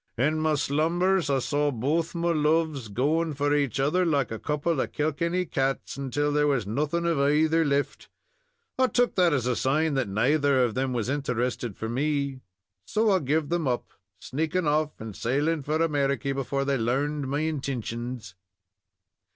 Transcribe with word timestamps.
"In 0.17 0.39
my 0.39 0.55
slumbers, 0.55 1.29
I 1.29 1.37
saw 1.37 1.69
both 1.69 2.15
my 2.15 2.31
loves 2.31 2.87
going 2.87 3.35
for 3.35 3.53
each 3.55 3.79
other 3.79 4.03
like 4.03 4.31
a 4.31 4.39
couple 4.39 4.81
of 4.81 4.91
Kilkenny 4.91 5.45
cats, 5.45 5.95
until 5.95 6.31
there 6.31 6.47
was 6.47 6.65
nothing 6.65 7.05
of 7.05 7.19
aither 7.19 7.63
lift. 7.63 8.09
I 8.79 8.87
took 8.87 9.13
that 9.13 9.31
as 9.31 9.45
a 9.45 9.55
sign 9.55 9.93
that 9.93 10.09
naither 10.09 10.63
of 10.63 10.75
'em 10.75 10.93
was 10.93 11.07
interested 11.07 11.77
for 11.77 11.87
me, 11.87 12.31
and 12.31 12.41
so 12.83 13.11
I 13.11 13.19
give 13.19 13.49
them 13.49 13.67
up, 13.67 13.91
sneaking 14.19 14.65
off 14.65 14.99
and 14.99 15.15
sailing 15.15 15.61
for 15.61 15.77
Ameriky 15.77 16.33
before 16.33 16.65
they 16.65 16.79
learned 16.79 17.27
my 17.27 17.41
intintions." 17.41 18.33